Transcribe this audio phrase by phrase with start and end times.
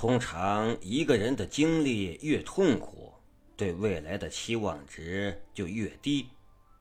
[0.00, 3.12] 通常，一个人的经历越痛苦，
[3.54, 6.30] 对未来的期望值就越低，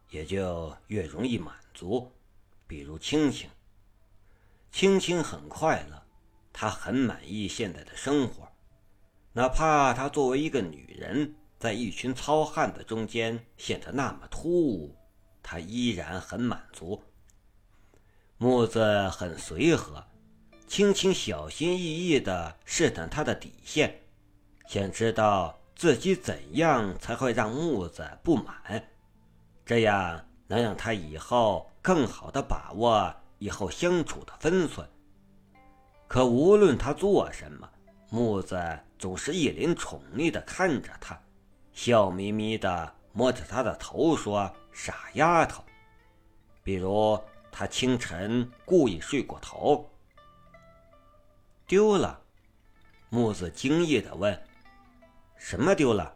[0.10, 2.14] 也就越容易满足。
[2.66, 3.50] 比如青青，
[4.72, 6.02] 青青很快乐，
[6.54, 8.48] 她很满意现在的生活，
[9.34, 14.96] 哪怕她作为一个女人，在一群糙汉子中间显得那么突兀，
[15.44, 17.04] 她依然很满足。
[18.38, 20.06] 木子很随和。
[20.70, 24.02] 青青小心翼翼地试探他的底线，
[24.68, 28.88] 想知道自己怎样才会让木子不满，
[29.66, 34.88] 这样能让他以后更好地把握以后相处的分寸。
[36.08, 37.68] 可无论他做什么，
[38.12, 41.20] 木子总是一脸宠溺地看着他，
[41.74, 45.64] 笑眯眯地摸着他的头说：“傻丫头。”
[46.64, 47.20] 比如
[47.52, 49.89] 他清晨故意睡过头。
[51.70, 52.20] 丢了，
[53.10, 54.42] 木子惊异的问
[55.38, 56.16] ：“什么丢了？”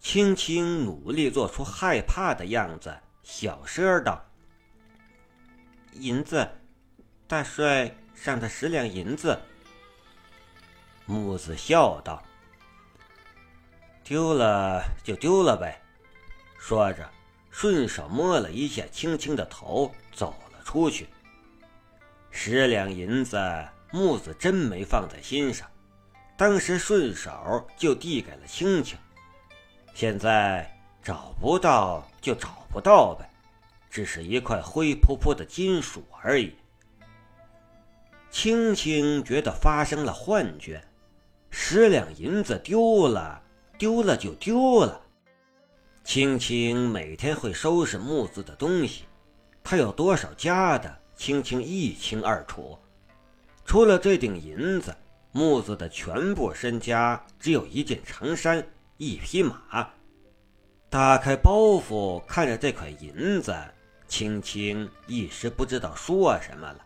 [0.00, 4.22] 青青努力做出害怕的样子，小声道
[5.96, 6.46] ：“银子，
[7.26, 9.40] 大帅赏的十两银子。”
[11.06, 12.22] 木子笑道
[14.04, 15.80] ：“丢了就丢了呗。”
[16.60, 17.10] 说着，
[17.50, 21.08] 顺手摸了一下青青的头，走了出去。
[22.30, 23.38] 十两银子。
[23.90, 25.66] 木子真没放在心上，
[26.36, 28.98] 当时顺手就递给了青青。
[29.94, 30.70] 现在
[31.02, 33.28] 找不到就找不到呗，
[33.90, 36.54] 只是一块灰扑扑的金属而已。
[38.30, 40.84] 青青觉得发生了幻觉，
[41.50, 43.42] 十两银子丢了，
[43.78, 45.00] 丢了就丢了。
[46.04, 49.04] 青青每天会收拾木子的东西，
[49.64, 52.78] 他有多少家的，青青一清二楚。
[53.68, 54.96] 除了这顶银子，
[55.30, 58.66] 木子的全部身家只有一件长衫、
[58.96, 59.86] 一匹马。
[60.88, 63.54] 打开包袱，看着这块银子，
[64.08, 66.80] 青青一时不知道说什么了。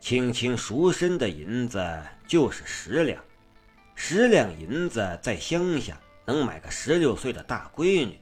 [0.00, 3.22] 青青赎身的银子就是十两，
[3.94, 8.18] 十两银子在乡下能买个十六岁的大闺女，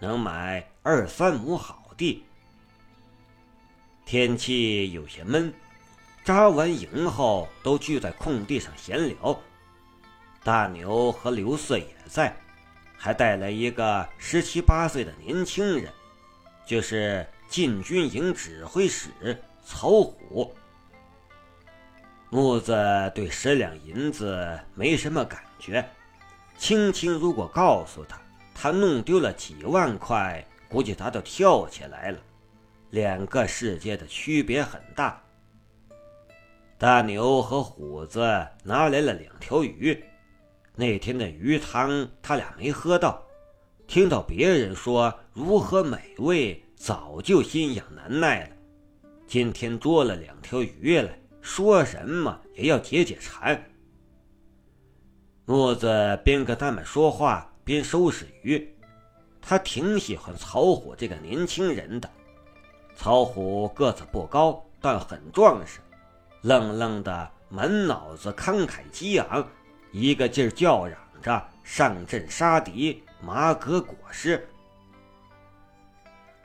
[0.00, 2.24] 能买二三亩好地。
[4.06, 5.52] 天气有些闷。
[6.28, 9.40] 扎完营后，都聚在空地上闲聊。
[10.44, 12.36] 大牛和刘四也在，
[12.98, 15.90] 还带来一个十七八岁的年轻人，
[16.66, 19.08] 就是禁军营指挥使
[19.64, 20.54] 曹虎。
[22.28, 22.76] 木子
[23.14, 25.82] 对十两银子没什么感觉，
[26.58, 28.20] 青青如果告诉他
[28.54, 32.18] 他弄丢了几万块，估计他都跳起来了。
[32.90, 35.18] 两个世界的区别很大。
[36.78, 38.20] 大牛和虎子
[38.62, 40.00] 拿来了两条鱼，
[40.76, 43.20] 那天的鱼汤他俩没喝到，
[43.88, 48.50] 听到别人说如何美味，早就心痒难耐了。
[49.26, 53.60] 今天捉了两条鱼来，说什么也要解解馋。
[55.46, 58.72] 木子边跟他们说话边收拾鱼，
[59.42, 62.08] 他挺喜欢曹虎这个年轻人的。
[62.94, 65.80] 曹虎个子不高，但很壮实。
[66.48, 69.46] 愣愣的，满脑子慷慨激昂，
[69.92, 74.48] 一个劲儿叫嚷着上阵杀敌，马革裹尸。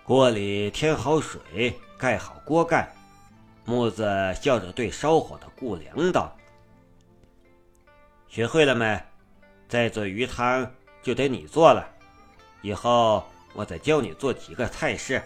[0.03, 2.93] 锅里添好水，盖好锅盖，
[3.63, 4.03] 木子
[4.41, 6.35] 笑着对烧火的顾良道
[8.27, 9.01] ：“学会了没？
[9.69, 10.69] 再做鱼汤
[11.01, 11.87] 就得你做了。
[12.61, 15.23] 以后我再教你做几个菜式，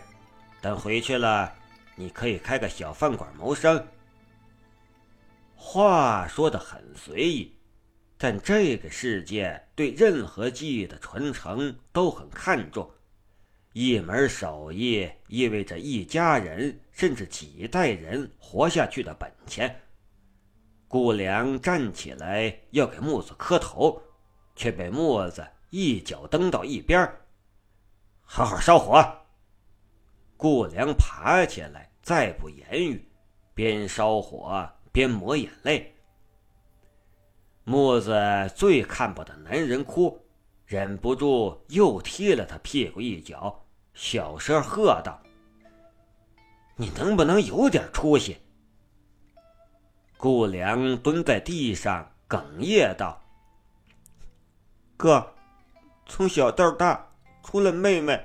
[0.61, 1.51] 等回去了，
[1.95, 3.83] 你可以开个小饭馆谋生。”
[5.59, 7.57] 话说的很随意，
[8.16, 12.90] 但这个世界对任何技艺的传承都很看重。
[13.73, 19.81] 一门手艺意味着一家人甚至几代人活下去的本钱。
[20.88, 24.01] 顾良站起来要给木子磕头，
[24.56, 27.12] 却被木子一脚蹬到一边
[28.21, 29.06] 好好烧火。
[30.38, 33.12] 顾良爬起来，再不言语，
[33.54, 34.71] 边烧火。
[34.97, 35.94] 边抹眼泪，
[37.63, 38.19] 木子
[38.55, 40.19] 最看不得男人哭，
[40.65, 43.63] 忍不住又踢了他屁股一脚，
[43.94, 45.21] 小声喝道
[46.77, 48.38] ：“你能不能有点出息？”
[50.17, 53.21] 顾良蹲在地上哽咽道
[54.97, 55.31] ：“哥，
[56.07, 57.07] 从小到大，
[57.44, 58.19] 除了妹妹，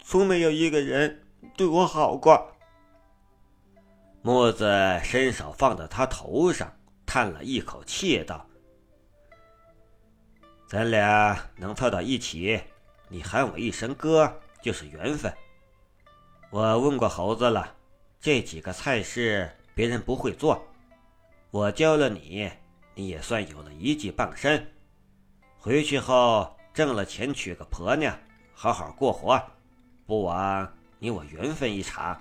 [0.00, 1.24] 从没有一个人
[1.56, 2.52] 对我好过。”
[4.26, 4.66] 木子
[5.04, 6.74] 伸手放到他头上，
[7.04, 8.48] 叹了一口气道
[10.66, 12.58] ：“咱俩能凑到一起，
[13.10, 15.30] 你喊我一声哥就是缘分。
[16.48, 17.70] 我问过猴子了，
[18.18, 20.66] 这几个菜式别人不会做，
[21.50, 22.50] 我教了你，
[22.94, 24.66] 你也算有了一技傍身。
[25.58, 28.18] 回去后挣了钱娶个婆娘，
[28.54, 29.38] 好好过活，
[30.06, 32.18] 不枉你我缘分一场。”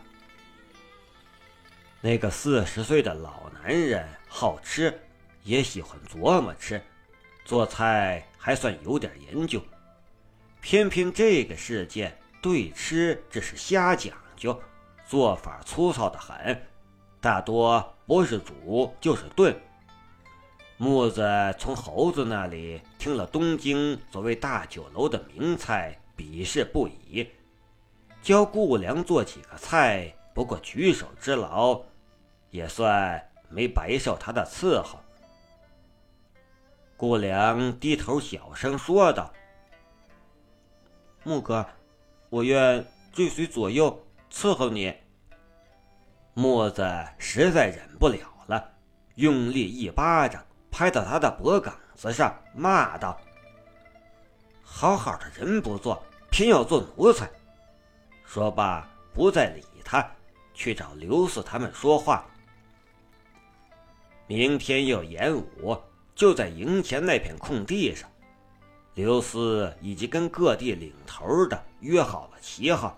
[2.06, 4.94] 那个四十岁的老男人好吃，
[5.42, 6.82] 也喜欢琢磨吃，
[7.46, 9.62] 做菜还算有点研究。
[10.60, 14.62] 偏偏这个世界对吃只是瞎讲究，
[15.08, 16.62] 做法粗糙的很，
[17.22, 19.58] 大多不是煮就是炖。
[20.76, 21.26] 木子
[21.58, 27.26] 从猴子那里听了东京所谓大酒楼的名菜，鄙视不已。
[28.22, 31.82] 教顾良做几个菜，不过举手之劳。
[32.54, 35.00] 也算没白受他的伺候。
[36.96, 39.34] 顾良低头小声说道
[41.26, 41.66] ：“木哥，
[42.30, 44.96] 我愿追随左右伺候你。”
[46.36, 48.72] 木子实在忍不了了，
[49.16, 53.20] 用力一巴掌拍到他的脖梗子上，骂道
[54.62, 57.28] ：“好好的人不做，偏要做奴才！”
[58.24, 60.08] 说罢，不再理他，
[60.54, 62.24] 去找刘四他们说话。
[64.26, 65.78] 明天要演武，
[66.16, 68.10] 就在营前那片空地上。
[68.94, 72.98] 刘四已经跟各地领头的约好了旗号，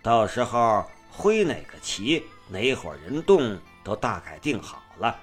[0.00, 5.14] 到时候挥哪个旗，哪伙人动，都大概定好了。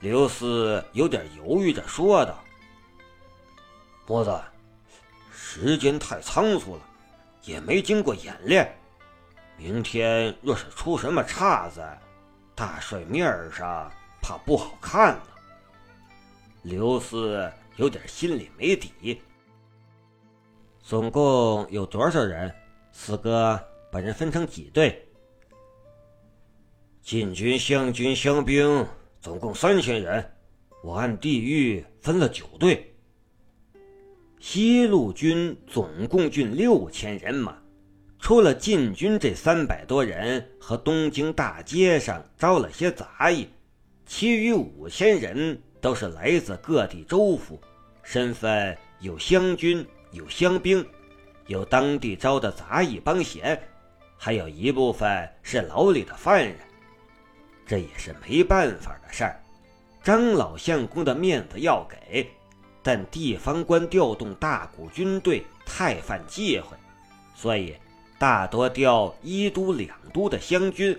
[0.00, 2.44] 刘四有点犹豫着说道
[4.04, 4.38] ：“波子，
[5.32, 6.82] 时间太仓促了，
[7.44, 8.76] 也没经过演练。
[9.56, 11.82] 明天若是出什么岔子……”
[12.54, 13.90] 大帅面上
[14.22, 15.22] 怕不好看呢。
[16.62, 19.20] 刘四有点心里没底。
[20.82, 22.54] 总共有多少人？
[22.92, 23.60] 四哥
[23.90, 25.08] 把人分成几队？
[27.02, 28.86] 晋军、湘军、湘兵
[29.20, 30.32] 总共三千人，
[30.82, 32.94] 我按地域分了九队。
[34.38, 37.63] 西路军总共近六千人马。
[38.24, 43.46] 除了禁军这三百多人和东京大街上招了些杂役，
[44.06, 47.60] 其余五千人都是来自各地州府，
[48.02, 50.82] 身份有湘军、有湘兵，
[51.48, 53.62] 有当地招的杂役帮闲，
[54.16, 56.56] 还有一部分是牢里的犯人。
[57.66, 59.38] 这也是没办法的事儿，
[60.02, 62.26] 张老相公的面子要给，
[62.82, 66.74] 但地方官调动大股军队太犯忌讳，
[67.34, 67.76] 所以。
[68.18, 70.98] 大多调一都两都的湘军，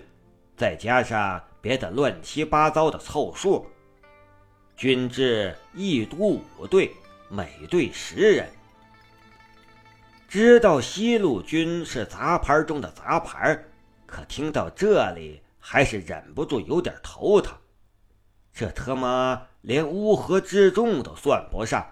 [0.58, 3.66] 再加上别的乱七八糟的凑数，
[4.76, 6.18] 军制一都
[6.60, 6.92] 五队，
[7.30, 8.48] 每队十人。
[10.28, 13.58] 知道西路军是杂牌中的杂牌，
[14.06, 17.58] 可听到这里还是忍不住有点头疼。
[18.54, 21.86] 这他妈连乌合之众都算不上，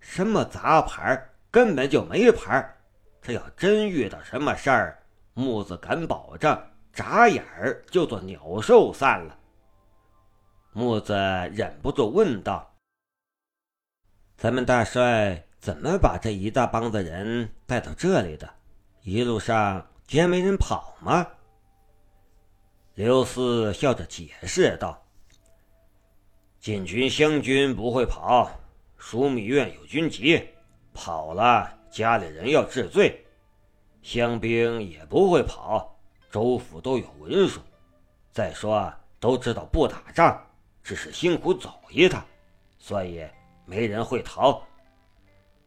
[0.00, 2.76] 什么杂牌，根本就没牌。
[3.22, 5.02] 这要真遇到什么事儿，
[5.34, 6.58] 木子敢保证，
[6.92, 9.38] 眨眼儿就做鸟兽散了。
[10.72, 11.12] 木子
[11.52, 12.74] 忍不住问道
[14.38, 18.48] ：“咱们大帅怎么把这一大帮子人带到这里的？
[19.02, 21.26] 一路上竟然没人跑吗？”
[22.94, 25.02] 刘四笑着解释道
[26.60, 28.50] ：“禁军、湘军不会跑，
[28.98, 30.48] 枢密院有军籍，
[30.94, 33.24] 跑了。”家里人要治罪，
[34.00, 35.98] 乡兵也不会跑，
[36.30, 37.60] 州府都有文书。
[38.30, 40.40] 再说都知道不打仗，
[40.84, 42.24] 只是辛苦走一趟，
[42.78, 43.26] 所以
[43.66, 44.62] 没人会逃。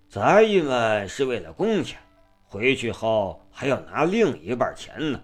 [0.07, 1.99] 杂役们是为了工钱，
[2.45, 5.21] 回去后还要拿另一半钱呢。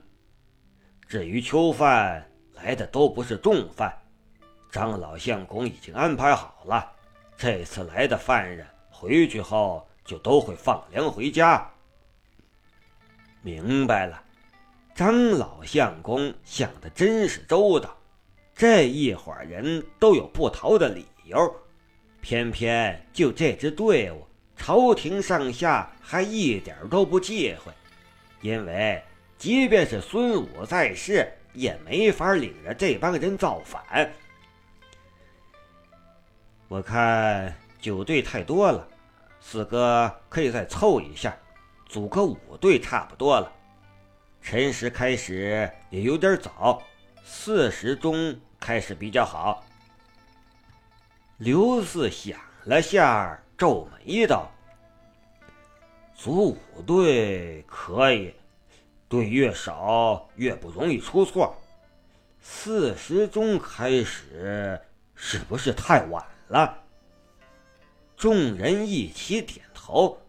[1.07, 3.97] 至于囚犯来的都不是重犯，
[4.69, 6.91] 张老相公已经安排好了，
[7.37, 9.85] 这次来的犯人回去后。
[10.09, 11.69] 就都会放粮回家。
[13.43, 14.19] 明白了，
[14.95, 17.95] 张老相公想的真是周到。
[18.55, 21.37] 这一伙人都有不逃的理由，
[22.21, 24.25] 偏偏就这支队伍，
[24.57, 27.71] 朝廷上下还一点都不忌讳，
[28.41, 28.99] 因为
[29.37, 34.11] 即便是孙武在世，也没法领着这帮人造反。
[36.67, 38.87] 我看九队太多了。
[39.41, 41.36] 四哥可以再凑一下，
[41.88, 43.51] 组个五队差不多了。
[44.41, 46.81] 辰时开始也有点早，
[47.24, 49.63] 四时钟开始比较好。
[51.38, 54.50] 刘四想了下，皱眉道
[56.15, 58.34] ：“组五队可以，
[59.08, 61.55] 队越少越不容易出错。
[62.41, 64.79] 四时钟开始
[65.15, 66.77] 是不是太晚了？”
[68.19, 70.21] 众人一起点头。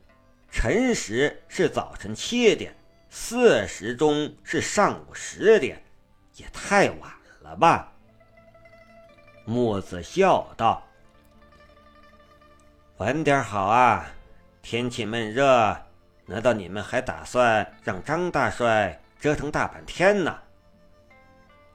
[0.48, 2.72] 辰时是早晨七点，
[3.08, 5.82] 四时钟是上午十点，
[6.36, 7.92] 也太晚了吧？
[9.44, 10.86] 木子笑道。
[12.98, 14.08] 晚点好啊！
[14.62, 15.76] 天气闷热，
[16.26, 20.38] 难道你们还打算让张大帅折腾大半天呢？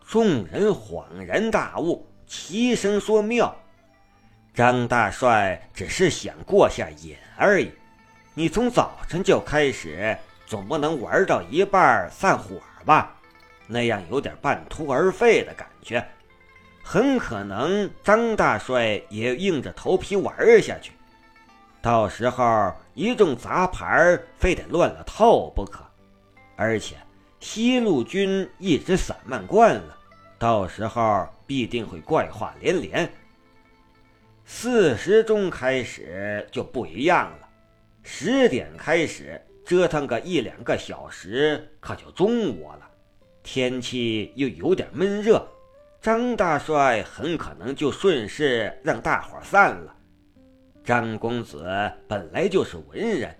[0.07, 3.53] 众人恍然大悟，齐声说：“妙！
[4.55, 7.69] 张大帅只是想过下瘾而已。
[8.33, 13.13] 你从早晨就开始，总不能玩到一半散伙吧？
[13.67, 16.05] 那样有点半途而废的感觉。
[16.81, 20.93] 很可能张大帅也硬着头皮玩下去。”
[21.81, 25.85] 到时候一众杂牌非得乱了套不可，
[26.55, 26.95] 而且
[27.39, 29.97] 西路军一直散漫惯了，
[30.39, 33.12] 到时候必定会怪话连连。
[34.47, 37.49] 四时钟开始就不一样了，
[38.03, 42.87] 十点开始折腾个一两个小时，可就中午了，
[43.41, 45.43] 天气又有点闷热，
[45.99, 49.95] 张大帅很可能就顺势让大伙散了。
[50.83, 51.67] 张公子
[52.07, 53.35] 本来就是文人，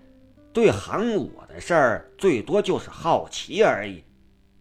[0.52, 4.02] 对行武的事儿最多就是好奇而已，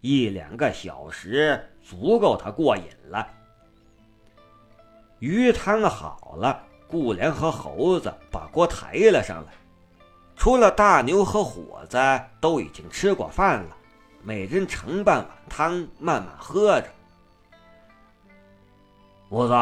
[0.02, 3.28] 一两个小时足够他过瘾了。
[5.20, 9.54] 鱼汤好了，顾良和猴子把锅抬了上来，
[10.36, 11.98] 除了大牛和虎子
[12.40, 13.78] 都已经吃过饭了，
[14.22, 16.88] 每人盛半碗汤，慢慢喝着。
[19.30, 19.54] 虎子，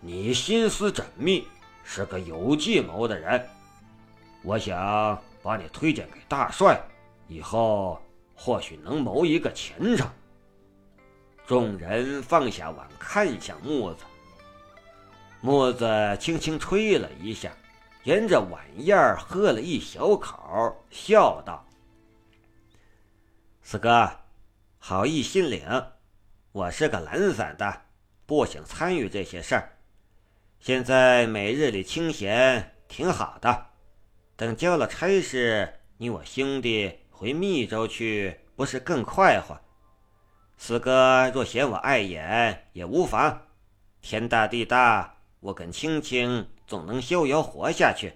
[0.00, 1.46] 你心思缜密。
[1.88, 3.48] 是个有计谋的人，
[4.42, 6.80] 我想把你推荐给大帅，
[7.28, 8.02] 以后
[8.34, 10.08] 或许能谋一个前程。
[11.46, 14.04] 众人放下碗，看向木子。
[15.46, 15.86] 木子
[16.18, 17.52] 轻轻吹了一下，
[18.02, 21.64] 沿着碗沿儿喝了一小口，笑道
[23.62, 24.10] ：“四哥，
[24.80, 25.64] 好意心领。
[26.50, 27.82] 我是个懒散的，
[28.26, 29.78] 不想参与这些事儿。”
[30.58, 33.66] 现在每日里清闲挺好的，
[34.34, 39.60] 等交了差事，你我兄弟回密州去，不是更快活？
[40.56, 43.42] 四哥若嫌我碍眼，也无妨。
[44.02, 48.14] 天大地大，我跟青青总能逍遥活下去。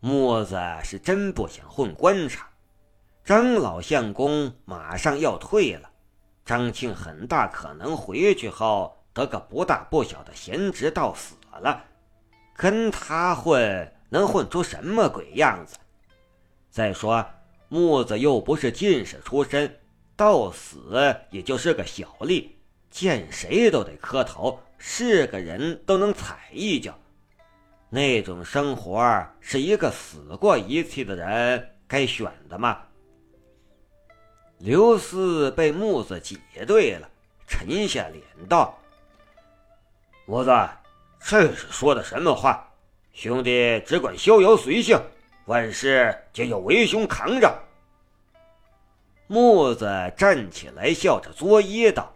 [0.00, 2.46] 木子是真不想混官场，
[3.24, 5.90] 张老相公马上要退了，
[6.44, 9.00] 张庆很大可能回去后。
[9.14, 11.84] 得个不大不小的闲职到死了，
[12.56, 15.76] 跟他混能混出什么鬼样子？
[16.68, 17.24] 再说
[17.68, 19.80] 木子又不是进士出身，
[20.16, 22.48] 到死也就是个小吏，
[22.90, 26.94] 见谁都得磕头，是个人都能踩一脚。
[27.88, 32.82] 那种生活是一个死过一次的人该选的吗？
[34.58, 37.08] 刘四被木子挤兑了，
[37.46, 38.78] 沉下脸道。
[40.26, 40.50] 母子，
[41.18, 42.70] 这是说的什么话？
[43.14, 45.00] 兄弟只管逍遥随性，
[45.46, 47.58] 万事皆由为兄扛着。
[49.28, 52.12] 木子站起来，笑着作揖道：“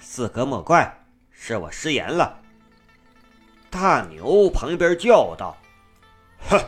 [0.00, 0.97] 四哥莫怪，
[1.40, 2.40] 是我失言了。”
[3.70, 5.56] 大牛旁边叫道
[6.50, 6.60] ：“哼，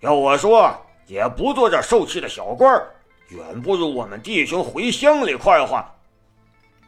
[0.00, 0.74] 要我说，
[1.06, 2.82] 也不做这受气的小官
[3.28, 5.84] 远不如我们弟兄回乡里快活。”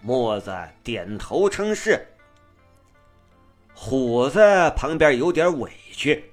[0.01, 2.07] 墨子点头称是。
[3.75, 4.39] 虎子
[4.77, 6.33] 旁边有点委屈，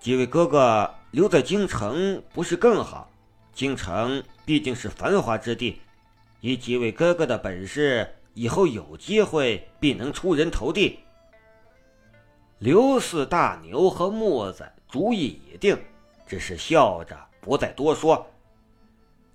[0.00, 3.08] 几位哥哥留在京城不是更好？
[3.54, 5.80] 京城毕竟是繁华之地，
[6.40, 11.00] 以几位哥哥的本事，以后有机会必能出人头地。
[12.58, 15.76] 刘四、大牛和木子主意已定，
[16.26, 18.26] 只是笑着不再多说。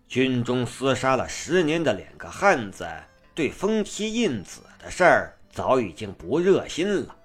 [0.07, 2.87] 军中厮杀了十年的两个汉子，
[3.35, 5.33] 对封妻印子的事儿。
[5.49, 7.15] 早已经不热心了，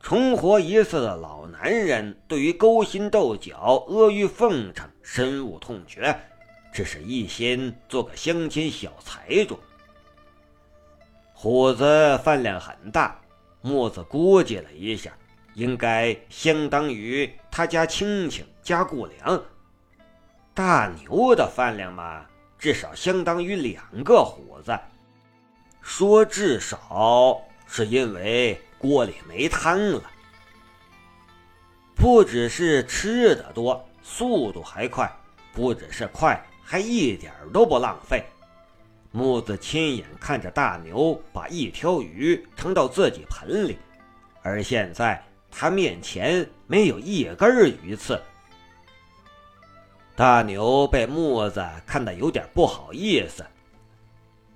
[0.00, 3.56] 重活一次的老男人对于勾心斗角、
[3.86, 6.18] 阿谀奉承深恶痛绝，
[6.74, 9.60] 只是一心做个乡间小财主。
[11.42, 13.20] 虎子饭量很大，
[13.62, 15.10] 木子估计了一下，
[15.54, 19.42] 应该相当于他家亲戚加顾良。
[20.54, 22.24] 大牛的饭量嘛，
[22.60, 24.78] 至少相当于两个虎子，
[25.80, 27.42] 说至少。
[27.66, 30.02] 是因为锅里没汤了。
[31.96, 35.10] 不只是吃的多，速度还快，
[35.52, 38.24] 不只是快，还一点都不浪费。
[39.12, 43.76] 木子亲眼看着大牛把一条鱼盛到自己盆里，
[44.42, 48.18] 而现在他面前没有一根鱼刺。
[50.16, 53.44] 大牛被木子看得有点不好意思。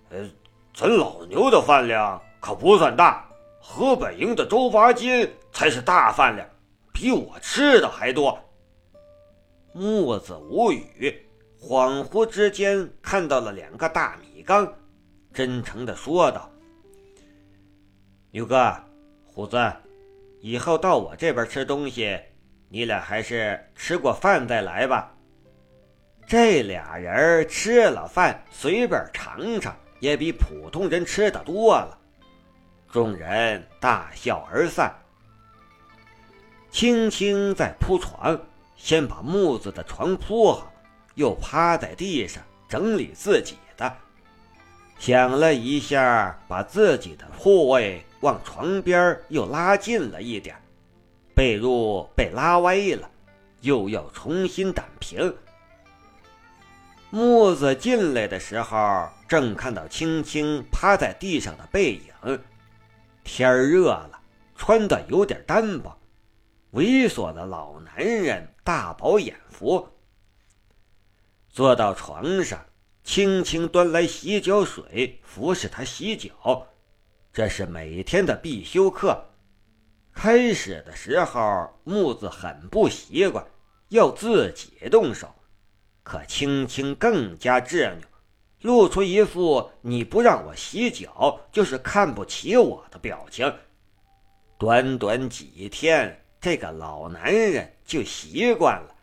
[0.08, 0.26] 呃，
[0.74, 3.28] 咱老牛的饭量可不算大，
[3.60, 6.48] 河北营的周八斤才是大饭量。
[6.94, 8.38] 比我吃的还多。
[9.74, 11.25] 木子无语，
[11.68, 14.72] 恍惚之间看到了两个大米缸，
[15.34, 16.48] 真诚地说道
[18.30, 18.72] ：“牛哥，
[19.24, 19.58] 虎子，
[20.40, 22.16] 以后到我这边吃东西，
[22.68, 25.12] 你俩还是吃过饭再来吧。”
[26.24, 31.98] 这俩人吃了饭，随便尝尝，也比普通人吃的多了。
[32.92, 34.94] 众人大笑而散。
[36.70, 38.40] 青青在铺床，
[38.76, 40.72] 先把木子的床铺好，
[41.16, 43.92] 又趴在地上整理自己的。
[44.98, 50.56] 想了一下，把自己的铺位往床边又拉近了一点，
[51.34, 53.10] 被褥被拉歪了，
[53.60, 55.34] 又要重新掸平。
[57.10, 62.40] 木子进来的时候，正看到青青趴在地上的背影。
[63.22, 64.20] 天热了，
[64.54, 65.96] 穿的有点单薄。
[66.72, 69.88] 猥琐的老男人大饱眼福，
[71.56, 72.66] 坐到床上，
[73.02, 76.66] 轻轻端来洗脚水，服侍他洗脚。
[77.32, 79.24] 这是每天的必修课。
[80.12, 83.42] 开始的时候，木子很不习惯，
[83.88, 85.34] 要自己动手。
[86.02, 87.96] 可青青更加执拗，
[88.60, 93.50] 露出一副“你不让我洗脚，就是看不起我的”表情。
[94.58, 96.22] 短短几天。
[96.38, 98.94] 这个老男人就习惯了，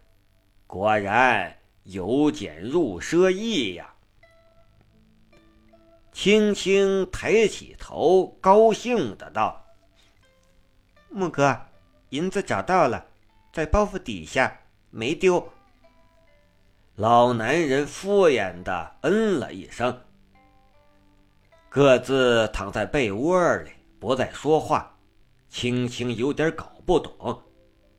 [0.67, 3.93] 果然由俭入奢易呀。
[6.11, 9.65] 青青抬起头，高兴的道
[11.09, 11.57] ：“木哥，
[12.09, 13.05] 银子找到了，
[13.51, 15.51] 在包袱底下，没丢。”
[16.95, 20.01] 老男人敷衍的嗯了一声，
[21.69, 24.95] 各自躺在被窝里，不再说话。
[25.49, 26.69] 青青有点搞。
[26.85, 27.41] 不懂，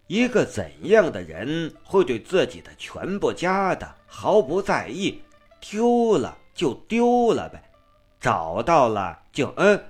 [0.07, 5.23] 一个怎样的人会对自己的全部家的毫不在意？
[5.61, 7.63] 丢了就丢了呗，
[8.21, 9.83] 找到了就嗯。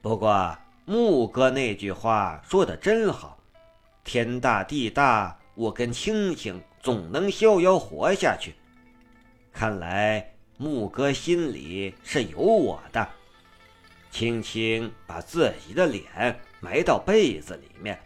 [0.00, 3.38] 不过木哥那句话说的真好，
[4.04, 8.54] 天大地大，我跟青青总能逍遥活下去。
[9.52, 13.06] 看来木哥心里是有我的。
[14.12, 16.40] 青青把自己的脸。
[16.62, 17.98] 埋到被子里面。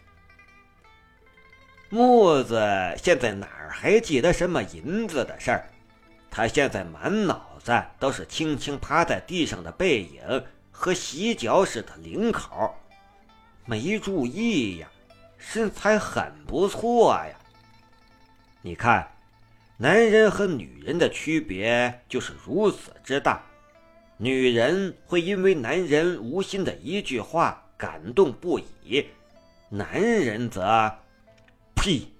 [1.94, 2.60] 木子
[3.00, 5.70] 现在哪儿还记得什么银子的事儿？
[6.28, 12.74] 他现在满脑子都是轻轻趴在地上的背影和洗脚时的领口。
[13.64, 14.88] 没注意呀，
[15.38, 17.38] 身材很不错呀。
[18.60, 19.08] 你看，
[19.76, 23.40] 男人和女人的区别就是如此之大。
[24.16, 27.60] 女人会因为男人无心的一句话。
[27.76, 29.04] 感动不已，
[29.68, 30.90] 男人则，
[31.84, 32.13] prix